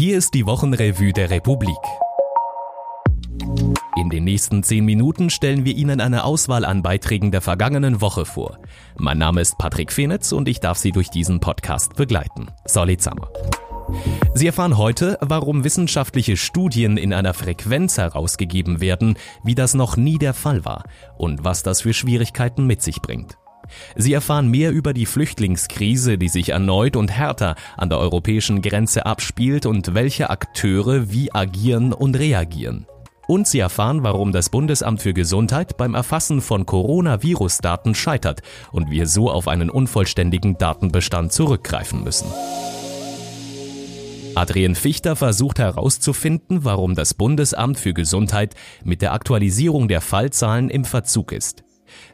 [0.00, 1.76] Hier ist die Wochenrevue der Republik.
[3.96, 8.24] In den nächsten zehn Minuten stellen wir Ihnen eine Auswahl an Beiträgen der vergangenen Woche
[8.24, 8.60] vor.
[8.96, 12.46] Mein Name ist Patrick Fenitz und ich darf Sie durch diesen Podcast begleiten.
[12.64, 13.28] Solid Summer.
[14.34, 20.18] Sie erfahren heute, warum wissenschaftliche Studien in einer Frequenz herausgegeben werden, wie das noch nie
[20.18, 20.84] der Fall war
[21.16, 23.36] und was das für Schwierigkeiten mit sich bringt.
[23.96, 29.06] Sie erfahren mehr über die Flüchtlingskrise, die sich erneut und härter an der europäischen Grenze
[29.06, 32.86] abspielt und welche Akteure wie agieren und reagieren.
[33.26, 38.40] Und Sie erfahren, warum das Bundesamt für Gesundheit beim Erfassen von Coronavirus-Daten scheitert
[38.72, 42.28] und wir so auf einen unvollständigen Datenbestand zurückgreifen müssen.
[44.34, 48.54] Adrian Fichter versucht herauszufinden, warum das Bundesamt für Gesundheit
[48.84, 51.64] mit der Aktualisierung der Fallzahlen im Verzug ist.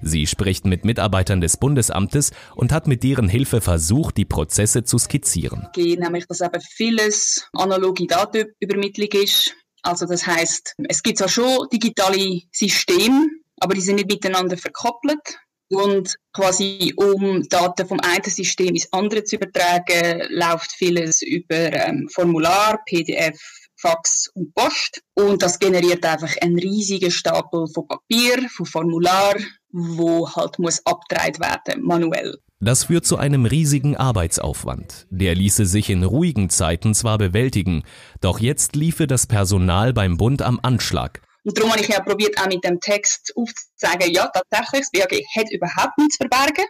[0.03, 4.99] Sie spricht mit Mitarbeitern des Bundesamtes und hat mit deren Hilfe versucht, die Prozesse zu
[4.99, 5.69] skizzieren.
[5.77, 9.55] Nämlich, dass eben vieles analoge Datenübermittlung ist.
[9.83, 13.27] Also das heißt, es gibt zwar schon digitale Systeme,
[13.61, 15.39] aber die sind nicht miteinander verkoppelt.
[15.71, 22.09] Und quasi um Daten vom einen System ins andere zu übertragen, läuft vieles über ähm,
[22.13, 23.39] Formular, PDF,
[23.77, 25.03] Fax und Post.
[25.15, 29.35] Und das generiert einfach einen riesigen Stapel von Papier, von Formular,
[29.75, 32.39] wo halt muss abgedreht werden, manuell.
[32.61, 35.07] Das führt zu einem riesigen Arbeitsaufwand.
[35.11, 37.83] Der ließe sich in ruhigen Zeiten zwar bewältigen,
[38.21, 41.21] doch jetzt liefe das Personal beim Bund am Anschlag.
[41.43, 45.21] Und darum habe ich ja probiert, auch mit dem Text aufzuzeigen, ja, tatsächlich, das BAG
[45.37, 46.65] hat überhaupt nichts zu verbergen.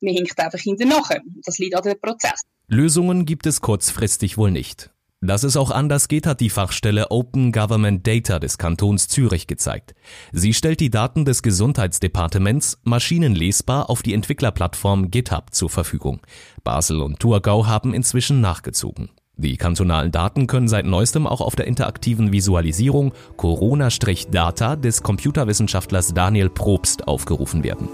[0.00, 1.20] Mir hinkt einfach hinterher.
[1.44, 2.40] Das liegt an dem Prozess.
[2.66, 4.90] Lösungen gibt es kurzfristig wohl nicht.
[5.22, 9.94] Dass es auch anders geht, hat die Fachstelle Open Government Data des Kantons Zürich gezeigt.
[10.32, 16.20] Sie stellt die Daten des Gesundheitsdepartements maschinenlesbar auf die Entwicklerplattform GitHub zur Verfügung.
[16.64, 19.10] Basel und Thurgau haben inzwischen nachgezogen.
[19.36, 26.48] Die kantonalen Daten können seit neuestem auch auf der interaktiven Visualisierung Corona-Data des Computerwissenschaftlers Daniel
[26.48, 27.90] Probst aufgerufen werden.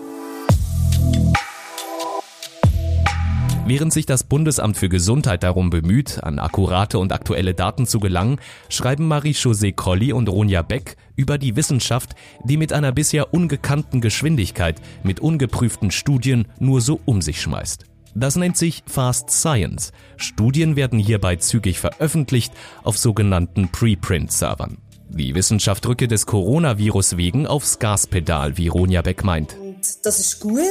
[3.68, 8.38] Während sich das Bundesamt für Gesundheit darum bemüht, an akkurate und aktuelle Daten zu gelangen,
[8.68, 14.80] schreiben Marie-José Colli und Ronja Beck über die Wissenschaft, die mit einer bisher ungekannten Geschwindigkeit
[15.02, 17.86] mit ungeprüften Studien nur so um sich schmeißt.
[18.14, 19.90] Das nennt sich Fast Science.
[20.16, 22.52] Studien werden hierbei zügig veröffentlicht
[22.84, 24.78] auf sogenannten Preprint-Servern.
[25.08, 29.56] Die Wissenschaft drücke des Coronavirus wegen aufs Gaspedal, wie Ronja Beck meint.
[29.58, 30.62] Und das ist gut,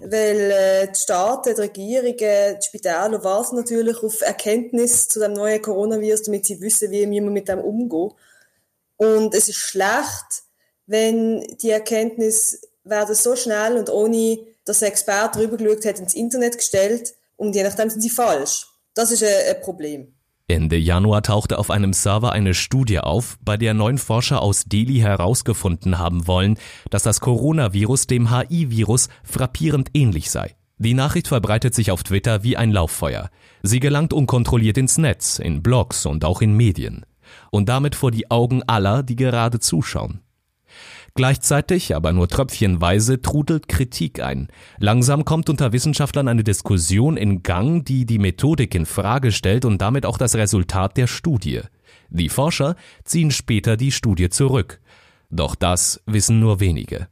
[0.00, 5.62] weil äh, die Staaten, die Regierungen, die Spitäler warten natürlich auf Erkenntnis zu dem neuen
[5.62, 8.12] Coronavirus, damit sie wissen, wie wir mit dem umgehen.
[8.96, 10.44] Und es ist schlecht,
[10.86, 16.14] wenn die Erkenntnis werden so schnell und ohne, dass ein Experte drüber geschaut hat, ins
[16.14, 18.66] Internet gestellt und je nachdem sind sie falsch.
[18.94, 20.15] Das ist ein, ein Problem.
[20.48, 24.98] Ende Januar tauchte auf einem Server eine Studie auf, bei der neun Forscher aus Delhi
[25.00, 26.56] herausgefunden haben wollen,
[26.88, 30.54] dass das Coronavirus dem HI-Virus frappierend ähnlich sei.
[30.78, 33.28] Die Nachricht verbreitet sich auf Twitter wie ein Lauffeuer.
[33.64, 37.04] Sie gelangt unkontrolliert ins Netz, in Blogs und auch in Medien.
[37.50, 40.20] Und damit vor die Augen aller, die gerade zuschauen.
[41.16, 44.48] Gleichzeitig, aber nur tröpfchenweise, trudelt Kritik ein.
[44.78, 49.80] Langsam kommt unter Wissenschaftlern eine Diskussion in Gang, die die Methodik in Frage stellt und
[49.80, 51.62] damit auch das Resultat der Studie.
[52.10, 54.78] Die Forscher ziehen später die Studie zurück.
[55.30, 57.08] Doch das wissen nur wenige.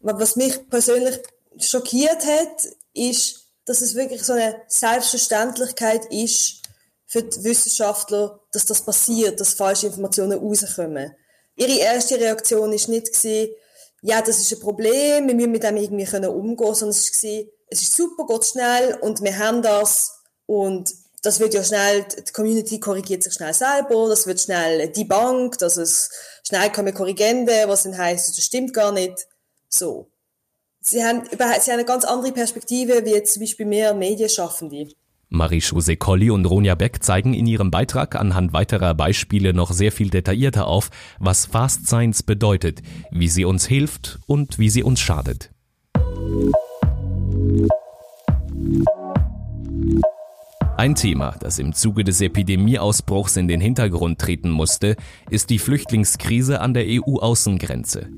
[0.00, 1.20] Was mich persönlich
[1.60, 6.60] schockiert hat, ist, dass es wirklich so eine Selbstverständlichkeit ist
[7.06, 11.12] für die Wissenschaftler, dass das passiert, dass falsche Informationen rauskommen
[11.56, 13.54] ihre erste Reaktion ist nicht gewesen,
[14.02, 17.44] ja, das ist ein Problem, wir müssen mit dem irgendwie können umgehen, sondern es war,
[17.68, 20.92] es ist super, geht schnell und wir haben das und
[21.22, 25.80] das wird ja schnell, die Community korrigiert sich schnell selber, das wird schnell debunked, also
[25.80, 26.10] es,
[26.46, 29.26] schnell kommen Korrigende, was dann heisst, das stimmt gar nicht,
[29.70, 30.06] so.
[30.80, 34.88] Sie haben, sie haben eine ganz andere Perspektive, wie jetzt zum Beispiel mehr Medienschaffende.
[35.34, 40.10] Marie-José Colli und Ronja Beck zeigen in ihrem Beitrag anhand weiterer Beispiele noch sehr viel
[40.10, 45.50] detaillierter auf, was Fast Science bedeutet, wie sie uns hilft und wie sie uns schadet.
[50.76, 54.96] Ein Thema, das im Zuge des Epidemieausbruchs in den Hintergrund treten musste,
[55.30, 58.08] ist die Flüchtlingskrise an der EU-Außengrenze.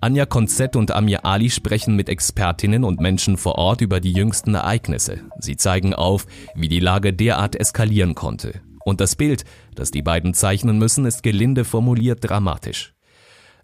[0.00, 4.54] Anja Konzett und Amir Ali sprechen mit Expertinnen und Menschen vor Ort über die jüngsten
[4.54, 5.20] Ereignisse.
[5.38, 8.60] Sie zeigen auf, wie die Lage derart eskalieren konnte.
[8.84, 9.44] Und das Bild,
[9.74, 12.94] das die beiden zeichnen müssen, ist gelinde formuliert dramatisch.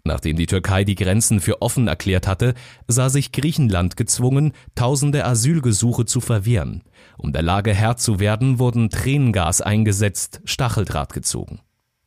[0.03, 2.55] Nachdem die Türkei die Grenzen für offen erklärt hatte,
[2.87, 6.83] sah sich Griechenland gezwungen, tausende Asylgesuche zu verwehren.
[7.17, 11.59] Um der Lage Herr zu werden, wurden Tränengas eingesetzt, Stacheldraht gezogen.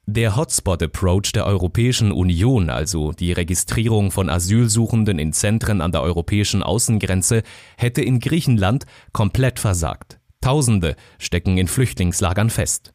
[0.06, 6.62] Der Hotspot-Approach der Europäischen Union, also die Registrierung von Asylsuchenden in Zentren an der europäischen
[6.62, 7.42] Außengrenze,
[7.78, 8.84] hätte in Griechenland
[9.14, 10.18] komplett versagt.
[10.42, 12.92] Tausende stecken in Flüchtlingslagern fest.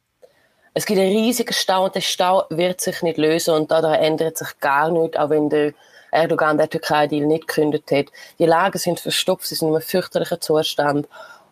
[0.76, 4.38] Es gibt einen riesigen Stau und der Stau wird sich nicht lösen und daran ändert
[4.38, 5.74] sich gar nichts, auch wenn der
[6.12, 8.06] Erdogan der Türkei-Deal nicht gekündigt hat.
[8.38, 11.08] Die Lagen sind verstopft, sie sind in einem fürchterlichen Zustand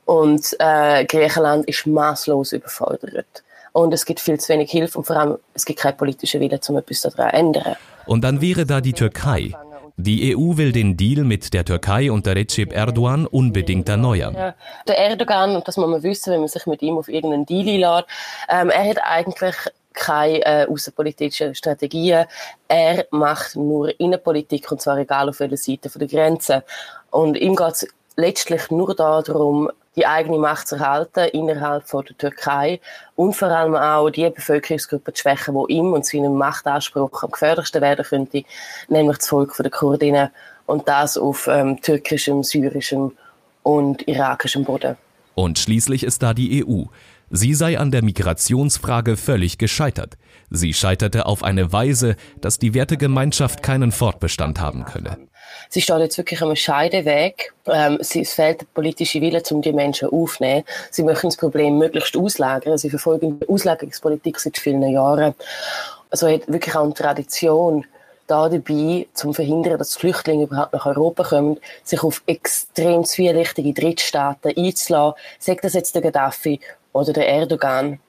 [0.05, 3.25] und äh, Griechenland ist maßlos überfordert.
[3.71, 6.59] Und es gibt viel zu wenig Hilfe und vor allem es gibt keinen politischen Willen,
[6.67, 7.75] um etwas daran zu ändern.
[8.05, 9.53] Und dann wäre da die Türkei.
[9.99, 14.35] Die EU will den Deal mit der Türkei unter Recep Erdogan unbedingt erneuern.
[14.35, 14.53] Ja,
[14.87, 17.67] der Erdogan, und das muss man wissen, wenn man sich mit ihm auf irgendeinen Deal
[17.67, 18.05] einlädt,
[18.47, 19.55] ähm, er hat eigentlich
[19.93, 22.25] keine äh, außenpolitischen Strategien.
[22.67, 26.63] Er macht nur Innenpolitik und zwar egal auf welcher Seite der Grenze.
[27.09, 32.17] Und ihm geht es letztlich nur darum, die eigene Macht zu erhalten innerhalb von der
[32.17, 32.79] Türkei
[33.15, 37.81] und vor allem auch die Bevölkerungsgruppe zu schwächen, die ihm und seinem Machtanspruch am gefährlichsten
[37.81, 38.43] werden könnte,
[38.87, 40.29] nämlich das Volk der Kurdinnen
[40.67, 43.11] und das auf ähm, türkischem, syrischem
[43.63, 44.95] und irakischem Boden.
[45.33, 46.83] Und schließlich ist da die EU.
[47.29, 50.17] Sie sei an der Migrationsfrage völlig gescheitert.
[50.49, 55.17] Sie scheiterte auf eine Weise, dass die Wertegemeinschaft keinen Fortbestand haben könne.
[55.69, 57.53] Sie steht jetzt wirklich am Scheideweg.
[57.65, 60.63] Ähm, sie, es fehlt der politische Wille, um die Menschen aufzunehmen.
[60.89, 62.77] Sie möchten das Problem möglichst auslagern.
[62.77, 65.35] Sie verfolgen die Auslagerungspolitik seit vielen Jahren.
[66.09, 67.85] Also hat wirklich auch eine Tradition
[68.27, 74.53] da dabei, zum verhindern, dass Flüchtlinge überhaupt nach Europa kommen, sich auf extrem zwielichtige Drittstaaten
[74.55, 76.59] einzulassen, sagt das jetzt der Gaddafi
[76.97, 77.99] oder der Erdogan.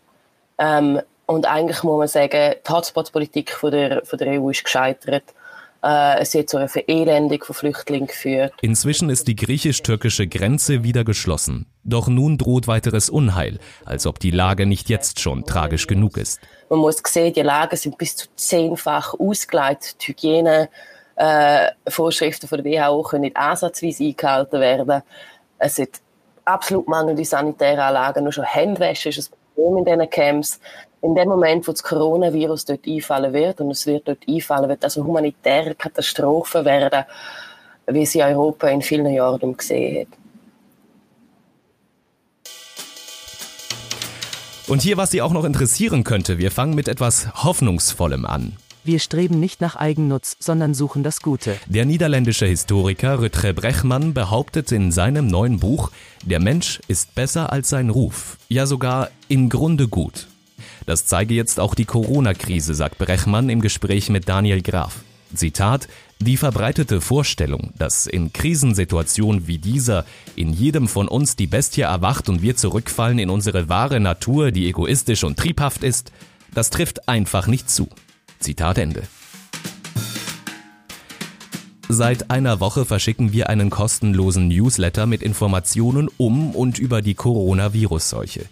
[0.58, 5.24] Ähm, und eigentlich muss man sagen, die Hotspot-Politik von der, von der EU ist gescheitert.
[5.82, 8.52] Äh, es hat zu einer Verelendung von Flüchtlingen geführt.
[8.62, 11.66] Inzwischen ist die griechisch-türkische Grenze wieder geschlossen.
[11.84, 16.40] Doch nun droht weiteres Unheil, als ob die Lage nicht jetzt schon tragisch genug ist.
[16.68, 19.96] Man muss sehen, die Lagen sind bis zu zehnfach ausgeleitet.
[20.02, 20.68] Die Hygiene,
[21.14, 25.02] äh, Vorschriften von der WHO können nicht ansatzweise eingehalten werden.
[25.58, 26.00] Es sind
[26.48, 28.24] absolut mangelnde sanitäre Anlagen.
[28.24, 30.60] Nur schon Handwäsche ist ein Problem in diesen Camps
[31.00, 34.82] in dem Moment, wo das Coronavirus dort einfallen wird, und es wird dort einfallen, wird
[34.82, 37.04] das eine humanitäre Katastrophe werden,
[37.86, 40.18] wie sie Europa in vielen Jahren gesehen hat.
[44.66, 48.56] Und hier, was Sie auch noch interessieren könnte, wir fangen mit etwas Hoffnungsvollem an.
[48.84, 51.56] Wir streben nicht nach Eigennutz, sondern suchen das Gute.
[51.66, 55.90] Der niederländische Historiker Rutger Brechmann behauptet in seinem neuen Buch,
[56.24, 60.26] der Mensch ist besser als sein Ruf, ja sogar im Grunde gut.
[60.86, 65.00] Das zeige jetzt auch die Corona-Krise, sagt Brechmann im Gespräch mit Daniel Graf.
[65.34, 65.88] Zitat,
[66.20, 70.04] die verbreitete Vorstellung, dass in Krisensituationen wie dieser
[70.34, 74.66] in jedem von uns die Bestie erwacht und wir zurückfallen in unsere wahre Natur, die
[74.68, 76.10] egoistisch und triebhaft ist,
[76.54, 77.88] das trifft einfach nicht zu.
[78.38, 79.02] Zitat Ende.
[81.90, 88.44] Seit einer Woche verschicken wir einen kostenlosen Newsletter mit Informationen um und über die Coronavirus-Seuche.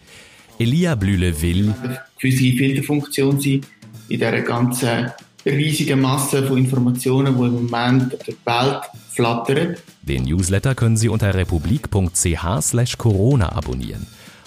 [0.58, 1.74] Elia Blühle will
[2.18, 3.60] gewisse Filterfunktion sein
[4.08, 5.10] in dieser ganzen
[5.44, 9.76] riesigen Masse von Informationen, die im Moment der Welt flattern.
[10.02, 14.06] Den Newsletter können Sie unter republik.ch Corona abonnieren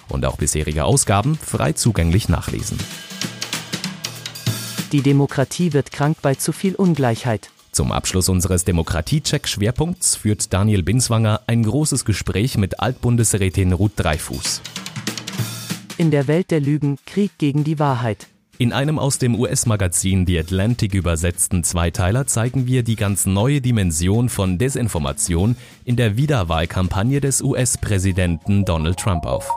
[0.10, 2.80] und auch bisherige Ausgaben frei zugänglich nachlesen.
[4.92, 7.52] Die Demokratie wird krank bei zu viel Ungleichheit.
[7.72, 14.62] Zum Abschluss unseres Demokratie-Check-Schwerpunkts führt Daniel Binswanger ein großes Gespräch mit Altbundesrätin Ruth Dreifuß.
[15.98, 18.28] In der Welt der Lügen Krieg gegen die Wahrheit.
[18.58, 24.28] In einem aus dem US-Magazin The Atlantic übersetzten Zweiteiler zeigen wir die ganz neue Dimension
[24.28, 25.56] von Desinformation
[25.86, 29.50] in der Wiederwahlkampagne des US-Präsidenten Donald Trump auf.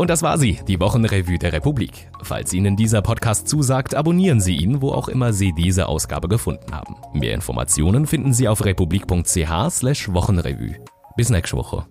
[0.00, 2.08] Und das war sie, die Wochenrevue der Republik.
[2.22, 6.72] Falls Ihnen dieser Podcast zusagt, abonnieren Sie ihn, wo auch immer Sie diese Ausgabe gefunden
[6.72, 6.96] haben.
[7.12, 10.76] Mehr Informationen finden Sie auf republik.ch/wochenrevue.
[11.18, 11.84] Bis nächste Woche.